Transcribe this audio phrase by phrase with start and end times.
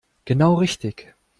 [0.25, 1.13] Genau richtig.